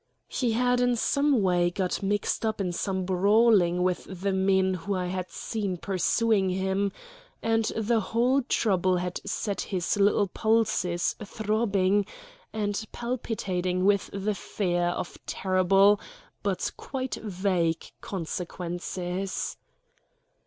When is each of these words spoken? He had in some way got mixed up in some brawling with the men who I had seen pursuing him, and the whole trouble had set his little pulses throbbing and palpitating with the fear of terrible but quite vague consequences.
He 0.29 0.53
had 0.53 0.81
in 0.81 0.95
some 0.95 1.43
way 1.43 1.69
got 1.69 2.01
mixed 2.01 2.43
up 2.43 2.59
in 2.59 2.71
some 2.71 3.05
brawling 3.05 3.83
with 3.83 4.05
the 4.05 4.33
men 4.33 4.73
who 4.73 4.95
I 4.95 5.05
had 5.05 5.29
seen 5.29 5.77
pursuing 5.77 6.49
him, 6.49 6.91
and 7.43 7.65
the 7.75 7.99
whole 7.99 8.41
trouble 8.41 8.97
had 8.97 9.21
set 9.27 9.61
his 9.61 9.97
little 9.97 10.25
pulses 10.25 11.15
throbbing 11.23 12.07
and 12.51 12.83
palpitating 12.91 13.85
with 13.85 14.09
the 14.11 14.33
fear 14.33 14.85
of 14.85 15.23
terrible 15.27 15.99
but 16.41 16.71
quite 16.77 17.17
vague 17.23 17.85
consequences. 18.01 19.55